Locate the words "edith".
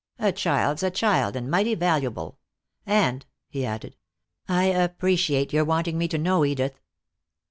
6.43-6.81